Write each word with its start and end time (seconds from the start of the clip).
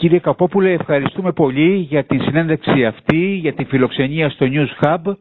Κύριε 0.00 0.18
Καπόπουλε, 0.18 0.72
ευχαριστούμε 0.72 1.32
πολύ 1.32 1.74
για 1.74 2.04
τη 2.04 2.18
συνέντευξη 2.18 2.84
αυτή, 2.86 3.16
για 3.16 3.52
τη 3.54 3.64
φιλοξενία 3.64 4.30
στο 4.30 4.46
News 4.50 4.84
Hub. 4.84 5.14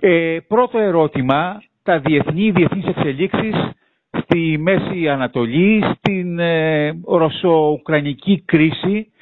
Ε, 0.00 0.38
πρώτο 0.48 0.78
ερώτημα, 0.78 1.62
τα 1.82 1.98
διεθνή, 1.98 2.50
διεθνείς 2.50 2.86
εξελίξεις 2.86 3.54
στη 4.22 4.58
Μέση 4.58 5.08
Ανατολή, 5.08 5.84
στην 5.96 6.38
ε, 6.38 7.00
Ρωσο-Ουκρανική 7.06 8.42
κρίση. 8.44 9.12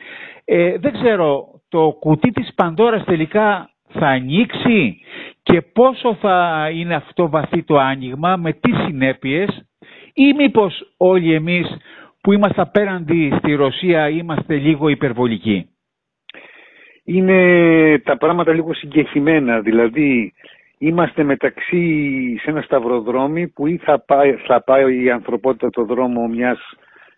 Ε, 0.45 0.79
δεν 0.79 0.93
ξέρω, 0.93 1.46
το 1.68 1.96
κουτί 2.00 2.30
της 2.30 2.54
Παντόρας 2.54 3.04
τελικά 3.04 3.70
θα 3.88 4.06
ανοίξει 4.06 4.98
και 5.42 5.61
πόσο 5.62 6.14
θα 6.14 6.68
είναι 6.74 6.95
αυτό 6.95 7.29
βαθύ 7.29 7.62
το 7.62 7.79
άνοιγμα, 7.79 8.36
με 8.36 8.52
τι 8.52 8.72
συνέπειες 8.86 9.48
ή 10.14 10.32
μήπως 10.36 10.92
όλοι 10.96 11.34
εμείς 11.34 11.76
που 12.25 12.32
είμαστε 12.32 12.61
απέναντι 12.61 13.32
στη 13.38 13.54
Ρωσία 13.54 14.09
είμαστε 14.09 14.54
λίγο 14.54 14.88
υπερβολικοί; 14.88 15.68
Είναι 17.05 17.98
τα 17.98 18.16
πράγματα 18.16 18.52
λίγο 18.52 18.74
συγκεχημένα, 18.74 19.60
δηλαδή 19.60 20.33
είμαστε 20.78 21.23
μεταξύ 21.23 21.83
σε 22.42 22.50
ένα 22.50 22.62
σταυροδρόμι 22.62 23.48
που 23.48 23.66
ή 23.66 23.77
θα 23.77 24.00
πάει, 24.00 24.33
θα 24.33 24.62
πάει 24.62 25.02
η 25.02 25.10
ανθρωπότητα 25.10 25.70
το 25.70 25.84
δρόμο 25.84 26.28
μιας 26.28 26.59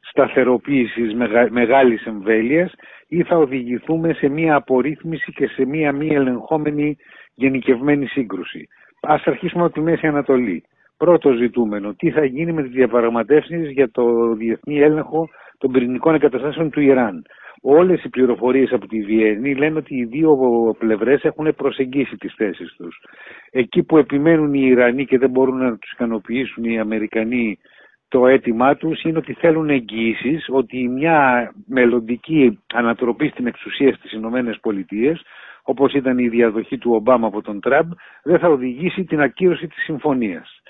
σταθεροποίησης 0.01 1.15
μεγα, 1.15 1.48
μεγάλης 1.51 2.07
εμβέλειας 2.07 2.73
ή 3.09 3.23
θα 3.23 3.37
οδηγηθούμε 3.37 4.12
σε 4.12 4.29
μια 4.29 4.54
απορρίθμιση 4.54 5.32
και 5.32 5.46
σε 5.46 5.65
μια 5.65 5.93
μη 5.93 6.09
ελεγχόμενη 6.09 6.96
γενικευμένη 7.34 8.07
σύγκρουση. 8.07 8.68
Ας 9.01 9.23
αρχίσουμε 9.27 9.65
από 9.65 9.73
τη 9.73 9.80
Μέση 9.80 10.07
Ανατολή. 10.07 10.65
Πρώτο 10.96 11.32
ζητούμενο, 11.32 11.95
τι 11.95 12.10
θα 12.10 12.24
γίνει 12.24 12.52
με 12.52 12.62
τις 12.62 12.73
διαπραγματεύσεις 12.73 13.70
για 13.70 13.91
το 13.91 14.34
διεθνή 14.34 14.78
έλεγχο 14.78 15.28
των 15.59 15.73
πυρηνικών 15.73 16.14
εγκαταστάσεων 16.14 16.70
του 16.70 16.80
Ιράν. 16.80 17.24
Όλες 17.60 18.04
οι 18.04 18.09
πληροφορίες 18.09 18.73
από 18.73 18.87
τη 18.87 19.01
Βιέννη 19.01 19.54
λένε 19.54 19.78
ότι 19.78 19.96
οι 19.96 20.04
δύο 20.04 20.37
πλευρές 20.79 21.24
έχουν 21.24 21.54
προσεγγίσει 21.56 22.16
τις 22.16 22.34
θέσεις 22.34 22.74
τους. 22.76 23.02
Εκεί 23.51 23.82
που 23.82 23.98
επιμένουν 23.98 24.54
οι 24.54 24.66
Ιρανοί 24.66 25.06
και 25.06 25.18
δεν 25.18 25.30
μπορούν 25.30 25.56
να 25.56 25.76
τους 25.79 25.93
ικανοποιήσουν 25.93 26.65
οι 26.65 26.79
Αμερικανοί 26.79 27.59
το 28.09 28.26
αίτημά 28.26 28.76
τους 28.76 29.02
είναι 29.02 29.18
ότι 29.18 29.32
θέλουν 29.32 29.71
εγγυήσεις 29.71 30.46
ότι 30.49 30.88
μια 30.88 31.51
μελλοντική 31.66 32.59
ανατροπή 32.74 33.28
στην 33.28 33.46
εξουσία 33.46 33.95
στις 33.95 34.12
Ηνωμένες 34.12 34.59
Πολιτείες, 34.60 35.23
όπως 35.62 35.93
ήταν 35.93 36.18
η 36.18 36.28
διαδοχή 36.28 36.78
του 36.78 36.93
Ομπάμα 36.93 37.26
από 37.26 37.43
τον 37.43 37.60
Τραμπ, 37.60 37.90
δεν 38.23 38.38
θα 38.38 38.49
οδηγήσει 38.49 39.04
την 39.04 39.21
ακύρωση 39.21 39.66
της 39.66 39.82
συμφωνίας. 39.84 40.60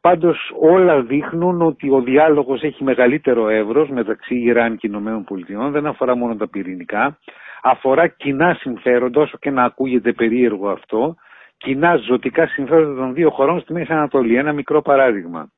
Πάντως 0.00 0.52
όλα 0.60 1.02
δείχνουν 1.02 1.62
ότι 1.62 1.90
ο 1.90 2.00
διάλογος 2.00 2.62
έχει 2.62 2.84
μεγαλύτερο 2.84 3.48
εύρος 3.48 3.88
μεταξύ 3.88 4.34
Ιράν 4.34 4.76
και 4.76 4.86
Ηνωμένων 4.86 5.24
Πολιτειών, 5.24 5.70
δεν 5.70 5.86
αφορά 5.86 6.16
μόνο 6.16 6.36
τα 6.36 6.48
πυρηνικά, 6.48 7.18
αφορά 7.62 8.06
κοινά 8.06 8.54
συμφέροντα, 8.54 9.20
όσο 9.20 9.38
και 9.38 9.50
να 9.50 9.64
ακούγεται 9.64 10.12
περίεργο 10.12 10.68
αυτό, 10.70 11.16
κοινά 11.56 11.96
ζωτικά 11.96 12.46
συμφέροντα 12.46 12.94
των 12.94 13.14
δύο 13.14 13.30
χωρών 13.30 13.60
στη 13.60 13.72
Μέση 13.72 13.92
Ανατολή. 13.92 14.36
Ένα 14.36 14.52
μικρό 14.52 14.82
παράδειγμα. 14.82 15.52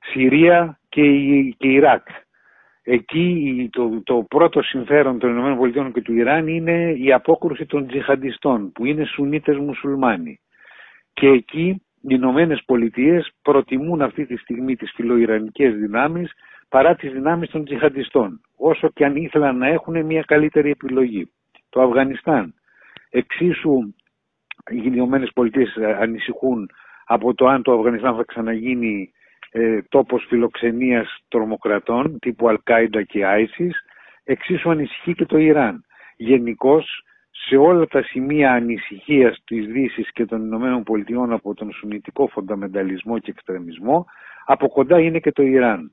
Συρία 0.00 0.78
και, 0.88 1.02
και 1.56 1.68
Ιράκ. 1.68 2.06
Εκεί 2.84 3.68
το, 3.72 4.02
το 4.04 4.24
πρώτο 4.28 4.62
συμφέρον 4.62 5.18
των 5.18 5.62
ΗΠΑ 5.64 5.90
και 5.90 6.02
του 6.02 6.14
Ιράν 6.14 6.46
είναι 6.46 6.92
η 6.92 7.12
απόκρουση 7.12 7.66
των 7.66 7.86
τζιχαντιστών 7.86 8.72
που 8.72 8.84
είναι 8.84 9.04
Σουνίτες 9.04 9.56
μουσουλμάνοι. 9.56 10.40
Και 11.12 11.28
εκεί 11.28 11.68
οι 11.68 11.91
Ηνωμένες 12.08 12.62
Πολιτείες 12.66 13.32
προτιμούν 13.42 14.02
αυτή 14.02 14.26
τη 14.26 14.36
στιγμή 14.36 14.76
τις 14.76 14.92
φιλοϊρανικές 14.94 15.74
δυνάμεις 15.74 16.32
παρά 16.68 16.94
τις 16.94 17.12
δυνάμεις 17.12 17.50
των 17.50 17.64
τζιχαντιστών, 17.64 18.40
όσο 18.56 18.88
και 18.88 19.04
αν 19.04 19.16
ήθελαν 19.16 19.56
να 19.56 19.66
έχουν 19.66 20.04
μια 20.04 20.22
καλύτερη 20.22 20.70
επιλογή. 20.70 21.30
Το 21.68 21.82
Αφγανιστάν, 21.82 22.54
εξίσου 23.10 23.94
οι 24.70 24.82
Ηνωμένες 24.84 25.30
Πολιτείες 25.34 25.76
ανησυχούν 25.76 26.70
από 27.06 27.34
το 27.34 27.46
αν 27.46 27.62
το 27.62 27.72
Αφγανιστάν 27.72 28.16
θα 28.16 28.24
ξαναγίνει 28.26 29.12
ε, 29.50 29.82
τόπος 29.88 30.24
φιλοξενίας 30.28 31.18
τρομοκρατών 31.28 32.18
τύπου 32.18 32.48
Αλ-Κάιντα 32.48 33.02
και 33.02 33.26
Άισις, 33.26 33.80
εξίσου 34.24 34.70
ανησυχεί 34.70 35.14
και 35.14 35.26
το 35.26 35.38
Ιράν. 35.38 35.84
Γενικώς 36.16 37.04
σε 37.46 37.56
όλα 37.56 37.86
τα 37.86 38.02
σημεία 38.02 38.52
ανησυχίας 38.52 39.42
της 39.44 39.66
Δύσης 39.66 40.12
και 40.12 40.26
των 40.26 40.44
Ηνωμένων 40.44 40.82
Πολιτειών 40.82 41.32
από 41.32 41.54
τον 41.54 41.72
σουνητικό 41.72 42.26
φονταμενταλισμό 42.26 43.18
και 43.18 43.30
εξτρεμισμό, 43.30 44.06
από 44.46 44.68
κοντά 44.68 45.00
είναι 45.00 45.18
και 45.18 45.32
το 45.32 45.42
Ιράν. 45.42 45.92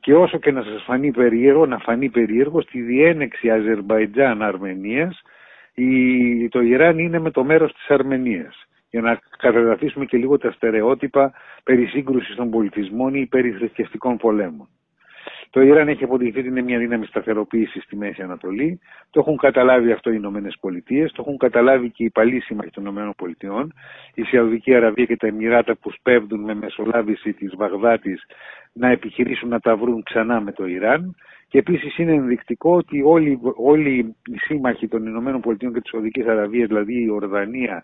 Και 0.00 0.14
όσο 0.14 0.38
και 0.38 0.50
να 0.50 0.62
σας 0.62 0.82
φανεί 0.82 1.10
περίεργο, 1.10 1.66
να 1.66 1.78
φανεί 1.78 2.08
περίεργο, 2.08 2.60
στη 2.60 2.80
διένεξη 2.80 3.50
Αζερμπαϊτζάν-Αρμενίας, 3.50 5.22
το 6.48 6.60
Ιράν 6.60 6.98
είναι 6.98 7.18
με 7.18 7.30
το 7.30 7.44
μέρος 7.44 7.72
της 7.72 7.88
Αρμενίας 7.88 8.66
για 8.90 9.00
να 9.00 9.20
καταδαφίσουμε 9.38 10.04
και 10.04 10.16
λίγο 10.16 10.38
τα 10.38 10.52
στερεότυπα 10.52 11.32
περί 11.64 11.86
σύγκρουσης 11.86 12.34
των 12.34 12.50
πολιτισμών 12.50 13.14
ή 13.14 13.26
περί 13.26 13.50
θρησκευτικών 13.50 14.16
πολέμων. 14.16 14.68
Το 15.54 15.60
Ιράν 15.60 15.88
έχει 15.88 16.04
αποδειχθεί 16.04 16.38
ότι 16.38 16.48
είναι 16.48 16.62
μια 16.62 16.78
δύναμη 16.78 17.06
σταθεροποίησης 17.06 17.82
στη 17.82 17.96
Μέση 17.96 18.22
Ανατολή. 18.22 18.80
Το 19.10 19.20
έχουν 19.20 19.36
καταλάβει 19.36 19.92
αυτό 19.92 20.10
οι 20.10 20.14
Ηνωμένες 20.16 20.56
Πολιτείες, 20.60 21.12
το 21.12 21.24
έχουν 21.26 21.38
καταλάβει 21.38 21.90
και 21.90 22.04
οι 22.04 22.10
παλιοί 22.10 22.40
σύμμαχοι 22.40 22.70
των 22.70 22.82
Ηνωμένων 22.82 23.12
Πολιτειών, 23.16 23.72
η 24.14 24.22
Σαουδική 24.22 24.74
Αραβία 24.74 25.04
και 25.04 25.16
τα 25.16 25.26
Εμμυράτα 25.26 25.76
που 25.76 25.90
σπέβδουν 25.90 26.40
με 26.40 26.54
μεσολάβηση 26.54 27.32
της 27.32 27.54
Βαγδάτης 27.56 28.22
να 28.72 28.88
επιχειρήσουν 28.88 29.48
να 29.48 29.60
τα 29.60 29.76
βρουν 29.76 30.02
ξανά 30.02 30.40
με 30.40 30.52
το 30.52 30.66
Ιράν. 30.66 31.14
Και 31.54 31.60
επίσης 31.60 31.98
είναι 31.98 32.12
ενδεικτικό 32.12 32.76
ότι 32.76 33.02
όλοι, 33.04 33.40
όλοι 33.56 34.14
οι 34.26 34.36
σύμμαχοι 34.36 34.88
των 34.88 35.06
Ηνωμένων 35.06 35.40
Πολιτειών 35.40 35.72
και 35.72 35.80
της 35.80 35.90
Σαουδικής 35.90 36.26
Αραβίας, 36.26 36.68
δηλαδή 36.68 37.02
η 37.02 37.10
Ορδανία 37.10 37.82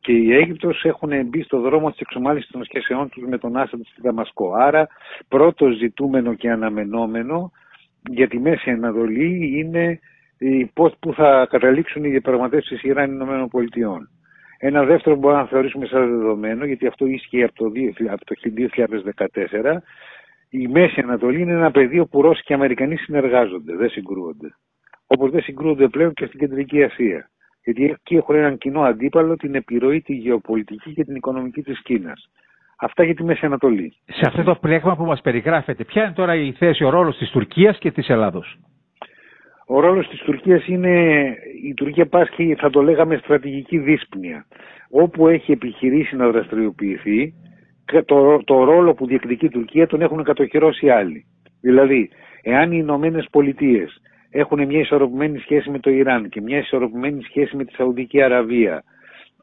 και 0.00 0.12
η 0.12 0.32
Αίγυπτος, 0.32 0.84
έχουν 0.84 1.26
μπει 1.26 1.42
στο 1.42 1.60
δρόμο 1.60 1.90
της 1.90 2.00
εξομάλυσης 2.00 2.50
των 2.50 2.64
σχέσεών 2.64 3.08
τους 3.08 3.24
με 3.28 3.38
τον 3.38 3.56
Άσαντ 3.56 3.80
στη 3.84 4.00
Δαμασκό. 4.00 4.52
Άρα, 4.54 4.88
πρώτος 5.28 5.76
ζητούμενο 5.76 6.34
και 6.34 6.50
αναμενόμενο 6.50 7.52
για 8.10 8.28
τη 8.28 8.38
Μέση 8.38 8.70
Ανατολή 8.70 9.58
είναι 9.58 10.00
πώς 10.74 10.94
που 11.00 11.12
θα 11.12 11.46
καταλήξουν 11.50 12.04
οι 12.04 12.08
διαπραγματεύσεις 12.08 12.82
Ιράν 12.82 13.12
Ηνωμένων 13.12 13.48
Πολιτειών. 13.48 14.08
Ένα 14.58 14.84
δεύτερο 14.84 15.14
που 15.14 15.20
μπορούμε 15.20 15.40
να 15.40 15.48
θεωρήσουμε 15.48 15.86
σαν 15.86 16.08
δεδομένο, 16.08 16.64
γιατί 16.64 16.86
αυτό 16.86 17.06
ίσχυε 17.06 17.44
από 17.44 17.54
το 18.24 18.34
2014, 18.44 19.82
η 20.50 20.68
Μέση 20.68 21.00
Ανατολή 21.00 21.40
είναι 21.40 21.52
ένα 21.52 21.70
πεδίο 21.70 22.06
που 22.06 22.22
Ρώσοι 22.22 22.42
και 22.42 22.54
Αμερικανοί 22.54 22.96
συνεργάζονται, 22.96 23.76
δεν 23.76 23.90
συγκρούονται. 23.90 24.54
Όπως 25.06 25.30
δεν 25.30 25.42
συγκρούονται 25.42 25.88
πλέον 25.88 26.12
και 26.12 26.26
στην 26.26 26.38
Κεντρική 26.38 26.82
Ασία. 26.82 27.30
Γιατί 27.64 27.84
εκεί 27.84 28.16
έχουν 28.16 28.34
έναν 28.34 28.58
κοινό 28.58 28.82
αντίπαλο 28.82 29.36
την 29.36 29.54
επιρροή, 29.54 30.00
τη 30.00 30.14
γεωπολιτική 30.14 30.92
και 30.92 31.04
την 31.04 31.14
οικονομική 31.14 31.62
της 31.62 31.82
Κίνας. 31.82 32.30
Αυτά 32.80 33.04
για 33.04 33.14
τη 33.14 33.24
Μέση 33.24 33.46
Ανατολή. 33.46 33.92
Σε 34.04 34.20
αυτό 34.26 34.42
το 34.42 34.54
πλέγμα 34.54 34.96
που 34.96 35.04
μας 35.04 35.20
περιγράφεται, 35.20 35.84
ποια 35.84 36.02
είναι 36.02 36.12
τώρα 36.12 36.34
η 36.34 36.52
θέση, 36.52 36.84
ο 36.84 36.90
ρόλος 36.90 37.16
της 37.16 37.30
Τουρκίας 37.30 37.78
και 37.78 37.90
της 37.90 38.08
Ελλάδος; 38.08 38.58
Ο 39.66 39.80
ρόλος 39.80 40.08
της 40.08 40.18
Τουρκίας 40.18 40.66
είναι, 40.66 41.24
η 41.62 41.74
Τουρκία 41.74 42.06
πάσχει, 42.06 42.54
θα 42.58 42.70
το 42.70 42.82
λέγαμε, 42.82 43.16
στρατηγική 43.16 43.78
δύσπνοια. 43.78 44.46
Όπου 44.90 45.28
έχει 45.28 45.52
επιχειρήσει 45.52 46.16
να 46.16 46.30
δραστηριοποιηθεί, 46.30 47.34
το, 48.04 48.42
το 48.44 48.64
ρόλο 48.64 48.94
που 48.94 49.06
διεκδικεί 49.06 49.44
η 49.44 49.48
Τουρκία 49.48 49.86
τον 49.86 50.00
έχουν 50.00 50.24
κατοχυρώσει 50.24 50.90
άλλοι. 50.90 51.24
Δηλαδή, 51.60 52.10
εάν 52.42 52.72
οι 52.72 52.78
Ηνωμένες 52.80 53.26
Πολιτείες 53.30 54.00
έχουν 54.30 54.66
μια 54.66 54.80
ισορροπημένη 54.80 55.38
σχέση 55.38 55.70
με 55.70 55.78
το 55.78 55.90
Ιράν 55.90 56.28
και 56.28 56.40
μια 56.40 56.58
ισορροπημένη 56.58 57.22
σχέση 57.22 57.56
με 57.56 57.64
τη 57.64 57.72
Σαουδική 57.72 58.22
Αραβία 58.22 58.82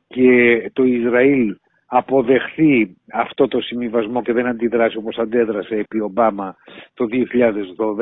και 0.07 0.69
το 0.73 0.83
Ισραήλ 0.83 1.55
αποδεχθεί 1.85 2.97
αυτό 3.11 3.47
το 3.47 3.61
συμβιβασμό 3.61 4.21
και 4.21 4.33
δεν 4.33 4.47
αντιδράσει 4.47 4.97
όπως 4.97 5.17
αντέδρασε 5.17 5.75
επί 5.75 5.99
Ομπάμα 6.01 6.55
το 6.93 7.05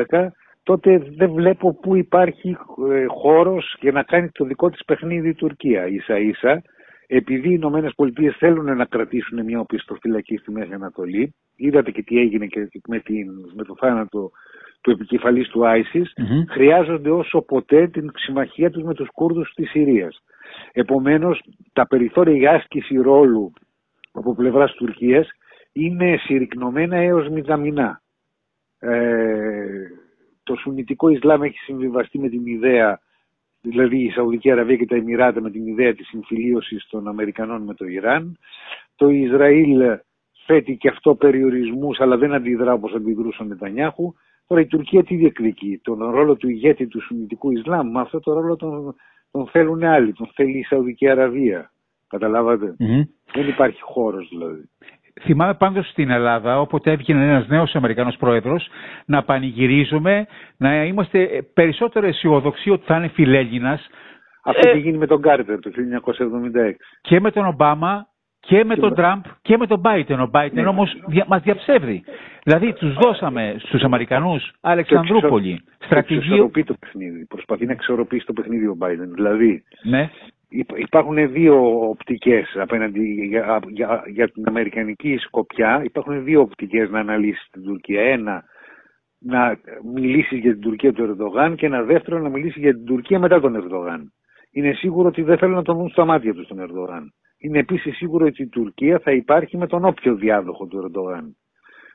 2012, 0.10 0.28
τότε 0.64 0.98
δεν 1.16 1.32
βλέπω 1.32 1.74
πού 1.74 1.96
υπάρχει 1.96 2.58
ε, 2.92 3.06
χώρος 3.08 3.76
για 3.80 3.92
να 3.92 4.04
κάνει 4.04 4.30
το 4.30 4.46
δικό 4.46 4.70
της 4.70 4.86
παιχνίδι 4.86 5.30
η 5.30 5.34
Τουρκία. 5.34 5.88
Ίσα 5.88 6.20
ίσα 6.20 6.62
επειδή 7.08 7.50
οι 7.50 7.56
Ηνωμένες 7.56 7.94
Πολιτείες 7.96 8.36
θέλουν 8.38 8.78
να 8.78 8.86
κρατήσουν 8.86 9.44
μια 9.44 9.60
οπισθοφυλακή 9.60 10.38
στη 10.38 10.52
Μέση 10.52 10.74
Ανατολή, 10.74 11.36
είδατε 11.56 11.92
και 11.92 12.04
τι 12.04 12.20
έγινε 12.20 12.46
και 12.46 12.70
με, 12.88 13.00
την, 13.00 13.28
με 13.56 13.64
το 13.64 13.76
θάνατο 13.80 14.32
του 14.82 14.92
επικεφαλής 14.92 15.48
του 15.48 15.62
ISIS, 15.64 16.06
χρειάζονται 16.50 17.10
όσο 17.10 17.42
ποτέ 17.42 17.88
την 17.88 18.12
συμμαχία 18.16 18.72
τους 18.72 18.84
με 18.84 18.94
τους 18.94 19.10
Κούρδους 19.14 19.54
της 19.56 19.70
Συρίας. 19.70 20.24
Επομένως, 20.72 21.42
τα 21.74 21.88
περιθώρια 21.88 22.36
για 22.36 22.52
άσκηση 22.52 22.96
ρόλου 22.96 23.54
από 24.12 24.36
πλευράς 24.36 24.74
Τουρκίας 24.74 25.30
είναι 25.72 26.18
συρρυκνωμένα 26.18 26.98
έως 26.98 27.30
μηδαμινά. 27.30 28.02
Ε, 28.80 29.88
το 30.44 30.56
Σουνητικό 30.56 31.10
Ισλάμ 31.10 31.44
έχει 31.44 31.58
συμβιβαστεί 31.58 32.20
με 32.20 32.30
την 32.30 32.46
ιδέα 32.46 33.00
δηλαδή 33.64 34.04
η 34.04 34.10
Σαουδική 34.10 34.52
Αραβία 34.52 34.76
και 34.76 34.86
τα 34.86 34.96
Εμμυράτα 34.96 35.42
με 35.42 35.52
την 35.52 35.68
ιδέα 35.68 35.94
της 35.94 36.08
συμφιλίωσης 36.08 36.88
των 36.90 37.08
Αμερικανών 37.08 37.62
με 37.62 37.74
το 37.74 37.86
Ιράν. 37.86 38.38
Το 38.96 39.10
Ισραήλ 39.10 39.82
θέτει 40.46 40.78
και 40.78 40.90
αυτό 40.90 41.16
περιορισμούς 41.16 42.00
αλλά 42.00 42.18
δεν 42.18 42.34
αντιδρά 42.34 42.74
όπως 42.74 42.94
αντιδρούσε 42.94 43.42
ο 43.42 43.46
Νετανιάχου. 43.46 44.14
Τώρα 44.48 44.62
η 44.62 44.68
Τουρκία 44.68 45.04
τι 45.04 45.16
διεκδικεί, 45.16 45.80
τον 45.84 46.12
ρόλο 46.12 46.36
του 46.36 46.50
ηγέτη 46.50 46.88
του 46.88 47.02
Σουνιτικού 47.02 47.52
Ισλάμ, 47.52 47.92
με 47.92 48.02
αυτό 48.02 48.20
το 48.20 48.34
ρόλο 48.34 48.56
τον, 48.56 48.96
τον 49.32 49.48
θέλουν 49.48 49.84
άλλοι, 49.84 50.14
τον 50.14 50.30
θέλει 50.34 50.58
η 50.58 50.64
Σαουδική 50.64 51.10
Αραβία. 51.10 51.72
Καταλάβατε; 52.08 52.76
Δεν 53.34 53.48
υπάρχει 53.48 53.82
χώρος 53.82 54.28
δηλαδή. 54.30 54.70
Θυμάμαι 55.22 55.54
πάντως 55.54 55.90
στην 55.90 56.10
Ελλάδα, 56.10 56.60
όποτε 56.60 56.92
έβγαινε 56.92 57.24
ένας 57.24 57.48
νέος 57.48 57.76
Αμερικανός 57.76 58.16
πρόεδρος, 58.18 58.68
να 59.06 59.24
πανηγυρίζουμε, 59.24 60.26
να 60.58 60.84
είμαστε 60.84 61.46
περισσότερο 61.54 62.08
αισιοδοξοί 62.08 62.70
ότι 62.70 62.84
θα 62.86 62.98
είναι 62.98 63.08
φιλέλληνας. 63.08 63.88
Αυτό 64.44 64.70
ε, 64.70 64.78
γίνει 64.78 64.98
με 64.98 65.08
τον 65.08 65.22
Κάρτερ 65.22 65.60
το 65.60 65.72
1976. 65.76 66.74
Και 67.02 67.20
με 67.20 67.32
τον 67.32 67.46
Ομπάμα 67.46 68.08
και 68.40 68.64
με 68.64 68.76
τον 68.76 68.96
Τραμπ 68.96 69.24
και 69.42 69.58
με 69.58 69.68
τον 69.68 69.80
Μπάιτεν. 69.80 70.20
Ο 70.20 70.28
Μπάιτεν 70.28 70.64
ναι. 70.64 70.70
όμως 70.70 70.98
δια, 71.08 71.26
μας 71.28 71.42
διαψεύδει. 71.42 72.04
Δηλαδή 72.44 72.74
τους 72.74 72.94
δώσαμε 72.94 73.56
στους 73.58 73.82
Αμερικανούς 73.82 74.52
Αλεξανδρούπολη, 74.62 75.64
στρατηγείο... 75.86 76.52
το 76.66 76.76
παιχνίδι. 76.80 77.26
Προσπαθεί 77.26 77.66
να 77.66 77.72
εξορροπήσει 77.72 78.26
το 78.26 78.34
παιχνίδι 78.34 78.68
ο 78.68 78.76
Μπάιτεν. 78.78 79.14
Δηλαδή 79.14 79.64
ναι. 79.84 80.10
Υπάρχουν 80.76 81.32
δύο 81.32 81.88
οπτικές 81.90 82.56
απέναντι 82.56 83.26
για, 83.28 83.60
για, 83.68 84.04
για, 84.08 84.30
την 84.30 84.48
Αμερικανική 84.48 85.18
σκοπιά. 85.18 85.82
Υπάρχουν 85.84 86.24
δύο 86.24 86.42
οπτικές 86.42 86.90
να 86.90 87.00
αναλύσεις 87.00 87.48
την 87.52 87.64
Τουρκία. 87.64 88.02
Ένα, 88.02 88.44
να 89.20 89.60
μιλήσεις 89.94 90.40
για 90.40 90.52
την 90.52 90.62
Τουρκία 90.62 90.94
του 90.94 91.04
Ερντογάν 91.04 91.56
και 91.56 91.66
ένα 91.66 91.84
δεύτερο 91.84 92.20
να 92.20 92.30
μιλήσεις 92.30 92.62
για 92.62 92.74
την 92.74 92.86
Τουρκία 92.86 93.20
μετά 93.20 93.40
τον 93.40 93.56
Ερντογάν. 93.56 94.14
Είναι 94.52 94.74
σίγουρο 94.74 95.08
ότι 95.08 95.22
δεν 95.22 95.38
θέλουν 95.38 95.56
να 95.56 95.64
τον 95.64 95.78
δουν 95.78 95.90
στα 95.90 96.06
μάτια 96.06 96.34
τους 96.34 96.48
τον 96.48 96.60
Ερντογάν. 96.60 97.14
Είναι 97.38 97.60
επίσης 97.60 97.96
σίγουρο 97.96 98.26
ότι 98.26 98.42
η 98.42 98.48
Τουρκία 98.48 99.00
θα 99.00 99.12
υπάρχει 99.12 99.58
με 99.58 99.68
τον 99.68 99.86
όποιο 99.86 100.16
διάδοχο 100.16 100.66
του 100.66 100.78
Ερντογάν. 100.78 101.38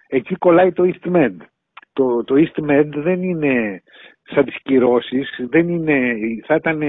Εκεί 0.08 0.34
κολλάει 0.34 0.72
το 0.72 0.90
EastMed. 0.92 1.36
Το, 1.92 2.24
το 2.24 2.34
EastMed 2.34 2.88
δεν 2.94 3.22
είναι 3.22 3.82
σαν 4.22 4.44
τις 4.44 4.62
κυρώσεις, 4.62 5.46
δεν 5.50 5.68
είναι, 5.68 6.14
θα, 6.46 6.54
ήταν, 6.54 6.80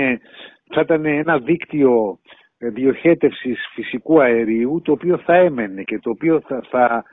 θα 0.69 0.81
ήταν 0.81 1.05
ένα 1.05 1.39
δίκτυο 1.39 2.19
διοχέτευσης 2.59 3.59
φυσικού 3.73 4.21
αερίου 4.21 4.81
το 4.83 4.91
οποίο 4.91 5.17
θα 5.17 5.35
έμενε 5.35 5.83
και 5.83 5.99
το 5.99 6.09
οποίο 6.09 6.41
θα, 6.47 6.63
θα 6.69 7.03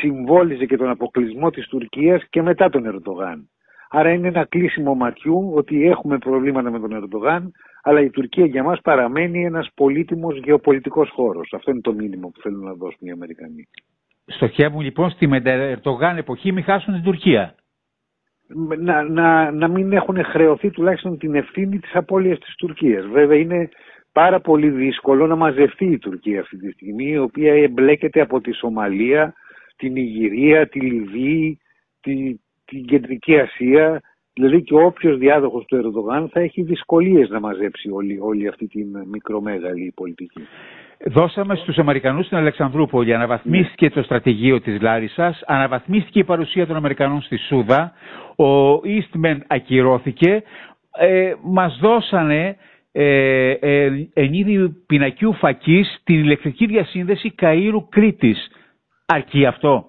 συμβόλιζε 0.00 0.66
και 0.66 0.76
τον 0.76 0.88
αποκλεισμό 0.88 1.50
της 1.50 1.68
Τουρκίας 1.68 2.24
και 2.30 2.42
μετά 2.42 2.68
τον 2.68 2.86
Ερντογάν. 2.86 3.48
Άρα 3.90 4.10
είναι 4.10 4.28
ένα 4.28 4.44
κλείσιμο 4.44 4.94
ματιού 4.94 5.52
ότι 5.54 5.86
έχουμε 5.86 6.18
προβλήματα 6.18 6.70
με 6.70 6.80
τον 6.80 6.92
Ερντογάν, 6.92 7.52
αλλά 7.82 8.00
η 8.00 8.10
Τουρκία 8.10 8.46
για 8.46 8.62
μας 8.62 8.80
παραμένει 8.80 9.44
ένας 9.44 9.68
πολύτιμος 9.74 10.38
γεωπολιτικός 10.38 11.10
χώρος. 11.10 11.52
Αυτό 11.52 11.70
είναι 11.70 11.80
το 11.80 11.92
μήνυμα 11.92 12.28
που 12.28 12.40
θέλουν 12.40 12.64
να 12.64 12.72
δώσουν 12.72 12.98
οι 13.00 13.10
Αμερικανοί. 13.10 13.68
Στοχεύουν 14.26 14.80
λοιπόν 14.80 15.10
στη 15.10 15.28
Ερντογάν 15.44 16.16
εποχή 16.16 16.52
μην 16.52 16.64
χάσουν 16.64 16.94
την 16.94 17.02
Τουρκία. 17.02 17.54
Να, 18.78 19.02
να, 19.02 19.50
να 19.50 19.68
μην 19.68 19.92
έχουν 19.92 20.24
χρεωθεί 20.24 20.70
τουλάχιστον 20.70 21.18
την 21.18 21.34
ευθύνη 21.34 21.78
της 21.78 21.94
απώλειας 21.94 22.38
της 22.38 22.54
Τουρκίας. 22.54 23.06
Βέβαια 23.06 23.38
είναι 23.38 23.68
πάρα 24.12 24.40
πολύ 24.40 24.68
δύσκολο 24.68 25.26
να 25.26 25.36
μαζευτεί 25.36 25.84
η 25.84 25.98
Τουρκία 25.98 26.40
αυτή 26.40 26.56
τη 26.56 26.70
στιγμή, 26.70 27.10
η 27.10 27.18
οποία 27.18 27.52
εμπλέκεται 27.52 28.20
από 28.20 28.40
τη 28.40 28.52
Σομαλία, 28.52 29.34
την 29.76 29.96
Ιγυρία, 29.96 30.68
τη 30.68 30.80
Λιβύη, 30.80 31.60
τη, 32.00 32.40
την 32.64 32.84
Κεντρική 32.84 33.38
Ασία, 33.38 34.00
δηλαδή 34.32 34.62
και 34.62 34.74
όποιος 34.74 35.18
διάδοχος 35.18 35.64
του 35.64 35.76
Ερντογάν 35.76 36.28
θα 36.28 36.40
έχει 36.40 36.62
δυσκολίες 36.62 37.28
να 37.28 37.40
μαζέψει 37.40 37.90
όλη, 37.90 38.18
όλη 38.20 38.48
αυτή 38.48 38.66
την 38.66 38.86
μικρομέγαλη 39.10 39.92
πολιτική. 39.94 40.42
Δώσαμε 41.04 41.54
στους 41.56 41.78
Αμερικανούς 41.78 42.26
στην 42.26 42.36
Αλεξανδρούπολη, 42.36 43.14
αναβαθμίστηκε 43.14 43.84
ναι. 43.84 43.90
το 43.90 44.02
στρατηγείο 44.02 44.60
της 44.60 44.80
Λάρισας, 44.80 45.42
αναβαθμίστηκε 45.46 46.18
η 46.18 46.24
παρουσία 46.24 46.66
των 46.66 46.76
Αμερικανών 46.76 47.22
στη 47.22 47.36
Σούδα, 47.36 47.92
ο 48.36 48.80
Eastman 48.84 49.38
ακυρώθηκε, 49.46 50.42
ε, 50.98 51.34
μας 51.42 51.78
δώσανε 51.80 52.56
ε, 52.92 53.50
ε, 53.50 53.84
εν 54.12 54.32
είδη 54.32 54.68
πινακιού 54.86 55.32
φακής 55.32 56.00
την 56.04 56.14
ηλεκτρική 56.18 56.66
διασύνδεση 56.66 57.34
Καΐρου 57.42 57.84
Κρήτης. 57.88 58.48
Αρκεί 59.06 59.46
αυτό; 59.46 59.86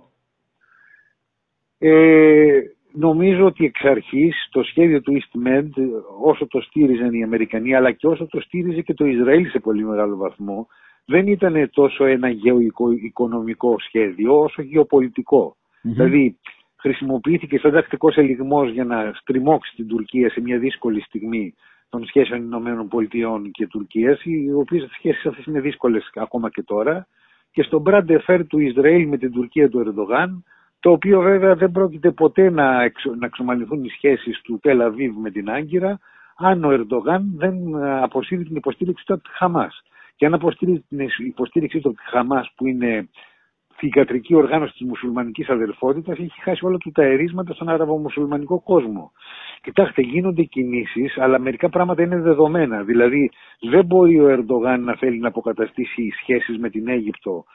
Ε, 1.80 2.60
νομίζω 2.98 3.46
ότι 3.46 3.66
εξ 3.66 3.84
αρχής 3.84 4.48
το 4.52 4.64
σχέδιο 4.64 5.02
του 5.02 5.14
EastMed 5.14 5.70
όσο 6.22 6.48
το 6.48 6.62
στήριζαν 6.62 7.14
οι 7.14 7.24
Αμερικανοί 7.24 7.76
αλλά 7.76 7.92
και 7.92 8.08
όσο 8.08 8.28
το 8.28 8.40
στήριζε 8.40 8.82
και 8.82 8.94
το 8.94 9.06
Ισραήλ 9.06 9.50
σε 9.50 9.60
πολύ 9.60 9.86
μεγάλο 9.86 10.16
βαθμό 10.16 10.68
δεν 11.06 11.28
ήταν 11.28 11.70
τόσο 11.72 12.06
ένα 12.06 12.30
γεωοικονομικό 12.30 13.76
σχέδιο 13.80 14.40
όσο 14.40 14.62
γεωπολιτικό. 14.62 15.56
Δηλαδή 15.82 16.38
χρησιμοποιήθηκε 16.76 17.58
σαν 17.58 17.72
τακτικός 17.72 18.16
ελιγμός 18.16 18.72
για 18.72 18.84
να 18.84 19.12
στριμώξει 19.14 19.76
την 19.76 19.88
Τουρκία 19.88 20.30
σε 20.30 20.42
μια 20.42 20.58
δύσκολη 20.58 21.02
στιγμή 21.02 21.54
των 21.90 22.06
σχέσεων 22.06 22.42
Ηνωμένων 22.42 22.88
Πολιτειών 22.88 23.52
και 23.52 23.68
Τουρκίας, 23.68 24.24
οι 24.24 24.52
οποίες 24.54 24.90
σχέσεις 24.92 25.26
αυτές 25.26 25.46
είναι 25.46 25.60
δύσκολες 25.60 26.10
ακόμα 26.16 26.50
και 26.50 26.64
τώρα, 26.64 27.08
και 27.52 27.64
στον 27.64 27.82
Μπραντεφέρ 27.82 28.48
του 28.48 28.60
Ισραήλ 28.60 29.08
με 29.08 29.18
την 29.18 29.32
Τουρκία 29.32 29.70
του 29.70 29.80
Ερντογάν, 29.80 30.44
το 30.80 30.92
οποίο 30.92 31.22
βέβαια 31.22 31.56
δεν 31.56 31.72
πρόκειται 31.72 32.12
ποτέ 32.12 32.50
να, 32.50 32.84
εξο, 32.84 33.16
να 33.16 33.26
εξομαλυνθούν 33.26 33.84
οι 33.84 33.90
σχέσεις 33.90 34.42
του 34.42 34.60
Τελαβίβ 34.62 35.16
με 35.18 35.32
την 35.32 35.50
Άγκυρα, 35.50 36.00
αν 36.38 36.64
ο 36.64 36.72
Ερντογάν 36.72 37.34
δεν 37.36 37.74
ε, 37.74 38.02
αποσύρει 38.02 38.44
την 38.44 38.56
υποστήριξη 38.56 39.06
του 39.06 39.14
από 39.14 39.24
τη 39.24 39.30
Χαμάς. 39.30 39.82
Και 40.16 40.26
αν 40.26 40.34
αποσύρει 40.34 40.86
την 40.90 41.00
υποστήριξη 41.18 41.80
του 41.80 41.90
από 41.90 41.98
τη 41.98 42.04
Χαμάς 42.10 42.52
που 42.56 42.68
είναι 42.68 43.10
θηγατρική 43.78 44.36
οργάνωση 44.36 44.74
της 44.74 44.88
μουσουλμανικής 44.88 45.50
αδελφότητας 45.50 46.18
έχει 46.18 46.42
χάσει 46.42 46.66
όλα 46.66 46.78
του 46.78 46.92
τα 46.92 47.04
ερίσματα 47.04 47.54
στον 47.54 47.70
αραβομουσουλμανικό 47.70 48.62
κόσμο. 48.62 49.12
Κοιτάξτε, 49.62 50.02
γίνονται 50.02 50.44
κινήσεις, 50.44 51.18
αλλά 51.18 51.40
μερικά 51.40 51.70
πράγματα 51.70 52.04
είναι 52.04 52.20
δεδομένα. 52.20 52.84
Δηλαδή, 52.84 53.32
δεν 53.60 53.86
μπορεί 53.86 54.20
ο 54.20 54.28
Ερντογάν 54.30 54.84
να 54.84 54.96
θέλει 54.96 55.20
να 55.20 55.28
αποκαταστήσει 55.28 56.10
σχέσεις 56.22 56.58
με 56.58 56.70
την 56.70 56.88
Αίγυπτο 56.88 57.46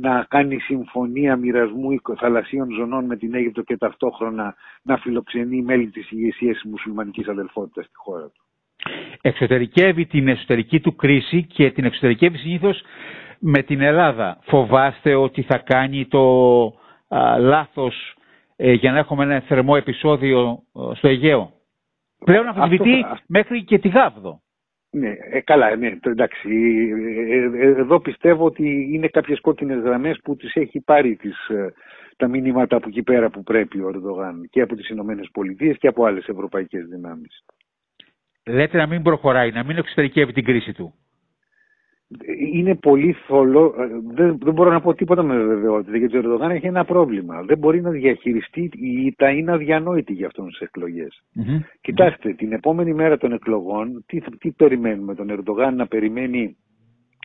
να 0.00 0.26
κάνει 0.28 0.58
συμφωνία 0.58 1.36
μοιρασμού 1.36 1.88
θαλασσίων 2.18 2.70
ζωνών 2.70 3.04
με 3.04 3.16
την 3.16 3.34
Αίγυπτο 3.34 3.62
και 3.62 3.76
ταυτόχρονα 3.76 4.54
να 4.82 4.96
φιλοξενεί 4.96 5.62
μέλη 5.62 5.90
της 5.90 6.10
ηγεσίας 6.10 6.54
της 6.60 6.70
μουσουλμανικής 6.70 7.28
αδελφότητας 7.28 7.84
στη 7.84 7.94
χώρα 7.96 8.24
του. 8.24 8.42
Εξωτερικεύει 9.20 10.06
την 10.06 10.28
εσωτερική 10.28 10.80
του 10.80 10.94
κρίση 10.94 11.44
και 11.44 11.70
την 11.70 11.84
εξωτερικεύει 11.84 12.38
συνήθως 12.38 12.82
με 13.38 13.62
την 13.62 13.80
Ελλάδα. 13.80 14.38
Φοβάστε 14.42 15.14
ότι 15.14 15.42
θα 15.42 15.58
κάνει 15.58 16.06
το 16.06 16.20
α, 17.08 17.38
λάθος 17.38 18.16
ε, 18.56 18.72
για 18.72 18.92
να 18.92 18.98
έχουμε 18.98 19.24
ένα 19.24 19.40
θερμό 19.40 19.74
επεισόδιο 19.76 20.62
ε, 20.90 20.94
στο 20.94 21.08
Αιγαίο. 21.08 21.52
Πλέον 22.24 22.46
αμφισβητεί 22.46 23.04
μέχρι 23.26 23.64
και 23.64 23.78
τη 23.78 23.88
Γάβδο. 23.88 24.40
Ναι, 24.94 25.16
ε, 25.30 25.40
καλά, 25.40 25.76
ναι, 25.76 25.98
εντάξει. 26.02 26.48
Ε, 27.30 27.66
ε, 27.66 27.66
εδώ 27.66 28.00
πιστεύω 28.00 28.44
ότι 28.44 28.88
είναι 28.92 29.08
κάποιες 29.08 29.40
κόκκινες 29.40 29.82
γραμμές 29.82 30.20
που 30.24 30.36
τις 30.36 30.54
έχει 30.54 30.80
πάρει 30.80 31.16
τις, 31.16 31.36
τα 32.16 32.28
μηνύματα 32.28 32.76
από 32.76 32.88
εκεί 32.88 33.02
πέρα 33.02 33.30
που 33.30 33.42
πρέπει 33.42 33.80
ο 33.80 33.88
Ερντογάν 33.88 34.48
και 34.50 34.60
από 34.60 34.74
τις 34.74 34.88
Ηνωμένες 34.88 35.28
Πολιτείες 35.32 35.76
και 35.78 35.88
από 35.88 36.04
άλλες 36.04 36.26
ευρωπαϊκές 36.26 36.86
δυνάμεις. 36.86 37.44
Λέτε 38.46 38.78
να 38.78 38.86
μην 38.86 39.02
προχωράει, 39.02 39.50
να 39.50 39.64
μην 39.64 39.76
εξωτερικεύει 39.76 40.32
την 40.32 40.44
κρίση 40.44 40.72
του 40.72 40.94
είναι 42.52 42.74
πολύ 42.74 43.12
θολό. 43.12 43.74
Δεν, 44.14 44.38
δεν 44.42 44.52
μπορώ 44.52 44.70
να 44.70 44.80
πω 44.80 44.94
τίποτα 44.94 45.22
με 45.22 45.42
βεβαιότητα 45.42 45.96
γιατί 45.96 46.16
ο 46.16 46.20
Ερντογάν 46.20 46.50
έχει 46.50 46.66
ένα 46.66 46.84
πρόβλημα. 46.84 47.42
Δεν 47.42 47.58
μπορεί 47.58 47.80
να 47.80 47.90
διαχειριστεί 47.90 48.70
η 48.72 49.06
ήττα 49.06 49.30
είναι 49.30 49.52
αδιανόητη 49.52 50.12
για 50.12 50.26
αυτόν 50.26 50.46
τις 50.46 50.58
εκλογές. 50.58 51.22
Κοιτάξτε, 51.80 52.32
την 52.32 52.52
επόμενη 52.52 52.94
μέρα 52.94 53.16
των 53.16 53.32
εκλογών, 53.32 54.04
τι, 54.06 54.20
τι 54.38 54.50
περιμένουμε, 54.50 55.14
τον 55.14 55.30
Ερντογάν 55.30 55.76
να 55.76 55.86
περιμένει 55.86 56.56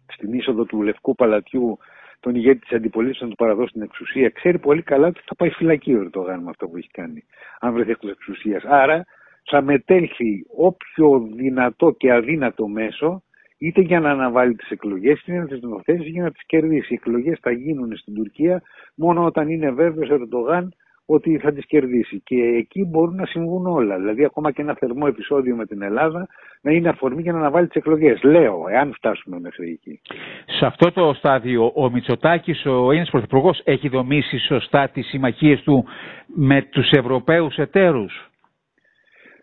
στην 0.07 0.33
είσοδο 0.33 0.65
του 0.65 0.81
Λευκού 0.81 1.15
Παλατιού 1.15 1.77
τον 2.19 2.35
ηγέτη 2.35 2.59
της 2.59 2.71
αντιπολίτευσης 2.71 3.23
να 3.23 3.29
του 3.29 3.35
παραδώσει 3.35 3.71
την 3.73 3.81
εξουσία. 3.81 4.29
Ξέρει 4.29 4.59
πολύ 4.59 4.81
καλά 4.81 5.07
ότι 5.07 5.21
θα 5.25 5.35
πάει 5.35 5.49
φυλακή 5.49 5.93
ο 5.93 5.99
Ερντογάν 5.99 6.43
με 6.43 6.49
αυτό 6.49 6.67
που 6.67 6.77
έχει 6.77 6.89
κάνει, 6.91 7.23
αν 7.59 7.73
βρεθεί 7.73 7.91
εκτός 7.91 8.11
εξουσίας. 8.11 8.63
Άρα 8.63 9.05
θα 9.49 9.61
μετέλθει 9.61 10.45
όποιο 10.57 11.29
δυνατό 11.35 11.91
και 11.91 12.11
αδύνατο 12.11 12.67
μέσο 12.67 13.23
είτε 13.59 13.81
για 13.81 13.99
να 13.99 14.09
αναβάλει 14.09 14.55
τις 14.55 14.69
εκλογές, 14.69 15.21
είτε 15.21 15.37
να 15.37 15.45
τις 15.45 15.61
νομοθέσει 15.61 16.09
για 16.09 16.23
να 16.23 16.31
τις 16.31 16.45
κερδίσει. 16.45 16.93
Οι 16.93 16.99
εκλογές 17.01 17.39
θα 17.41 17.51
γίνουν 17.51 17.97
στην 17.97 18.13
Τουρκία 18.13 18.61
μόνο 18.95 19.25
όταν 19.25 19.49
είναι 19.49 19.71
βέβαιος 19.71 20.09
ο 20.09 20.13
Ερντογάν 20.13 20.73
ότι 21.05 21.37
θα 21.37 21.53
τις 21.53 21.65
κερδίσει. 21.65 22.21
Και 22.25 22.35
εκεί 22.35 22.85
μπορούν 22.85 23.15
να 23.15 23.25
συμβούν 23.25 23.65
όλα. 23.65 23.97
Δηλαδή 23.97 24.25
ακόμα 24.25 24.51
και 24.51 24.61
ένα 24.61 24.73
θερμό 24.73 25.05
επεισόδιο 25.07 25.55
με 25.55 25.65
την 25.65 25.81
Ελλάδα 25.81 26.27
να 26.61 26.71
είναι 26.71 26.89
αφορμή 26.89 27.21
για 27.21 27.31
να 27.31 27.39
αναβάλει 27.39 27.67
τις 27.67 27.75
εκλογές. 27.75 28.23
Λέω, 28.23 28.67
εάν 28.69 28.93
φτάσουμε 28.93 29.39
μέχρι 29.39 29.69
εκεί. 29.69 30.01
Σε 30.45 30.65
αυτό 30.65 30.91
το 30.91 31.13
στάδιο 31.13 31.71
ο 31.75 31.89
Μητσοτάκης, 31.89 32.65
ο 32.65 32.89
Έλληνας 32.89 33.09
Πρωθυπουργός, 33.09 33.61
έχει 33.63 33.89
δομήσει 33.89 34.37
σωστά 34.39 34.89
τις 34.89 35.07
συμμαχίες 35.07 35.61
του 35.61 35.85
με 36.25 36.61
τους 36.61 36.91
Ευρωπαίους 36.91 37.55
εταίρους. 37.55 38.28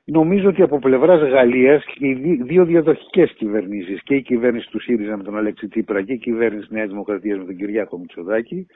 Νομίζω 0.09 0.49
ότι 0.49 0.63
από 0.63 0.79
πλευράς 0.79 1.21
Γαλλίας 1.29 1.85
οι 1.99 2.13
δύο 2.35 2.65
διαδοχικές 2.65 3.33
κυβερνήσεις, 3.33 4.03
και 4.03 4.15
η 4.15 4.23
κυβέρνηση 4.23 4.71
του 4.71 4.81
ΣΥΡΙΖΑ 4.81 5.17
με 5.17 5.23
τον 5.23 5.37
Αλέξη 5.37 5.69
Τσίπρα 5.69 6.03
και 6.03 6.13
η 6.13 6.19
κυβέρνηση 6.19 6.69
Νέας 6.71 6.89
Δημοκρατίας 6.89 7.39
με 7.39 7.45
τον 7.45 7.57
Κυριάκο 7.57 7.99
Μητσοδάκη, 7.99 8.67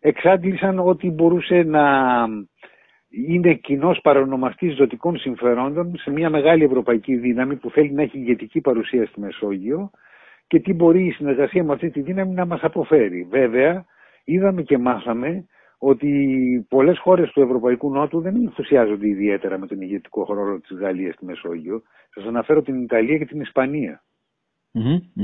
εξάντλησαν 0.00 0.78
ότι 0.78 1.10
μπορούσε 1.10 1.62
να, 1.62 1.84
είναι 3.08 3.54
κοινός 3.54 4.00
παρονομαστής 4.02 4.74
ζωτικών 4.74 5.18
συμφερόντων 5.18 5.96
σε 5.96 6.10
μια 6.10 6.30
μεγάλη 6.30 6.64
ευρωπαϊκή 6.64 7.16
δύναμη 7.16 7.56
που 7.56 7.70
θέλει 7.70 7.92
να 7.92 8.02
έχει 8.02 8.18
ηγετική 8.18 8.60
παρουσία 8.60 9.06
στη 9.06 9.20
Μεσόγειο 9.20 9.90
και 10.46 10.60
τι 10.60 10.72
μπορεί 10.72 11.06
η 11.06 11.10
συνεργασία 11.10 11.64
με 11.64 11.72
αυτή 11.72 11.90
τη 11.90 12.00
δύναμη 12.00 12.34
να 12.34 12.46
μας 12.46 12.60
αποφέρει. 12.62 13.26
Βέβαια, 13.30 13.84
είδαμε 14.24 14.62
και 14.62 14.78
μάθαμε 14.78 15.46
ότι 15.78 16.66
πολλές 16.68 16.98
χώρες 16.98 17.30
του 17.30 17.40
Ευρωπαϊκού 17.40 17.90
Νότου 17.90 18.20
δεν 18.20 18.36
ενθουσιάζονται 18.36 19.08
ιδιαίτερα 19.08 19.58
με 19.58 19.66
τον 19.66 19.80
ηγετικό 19.80 20.24
ρόλο 20.34 20.60
της 20.60 20.76
Γαλλίας 20.76 21.14
στη 21.14 21.24
Μεσόγειο. 21.24 21.82
Σας 22.14 22.24
αναφέρω 22.24 22.62
την 22.62 22.82
Ιταλία 22.82 23.18
και 23.18 23.26
την 23.26 23.40
ισπανια 23.40 24.02